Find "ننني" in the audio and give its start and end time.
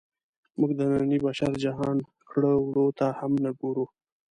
0.89-1.17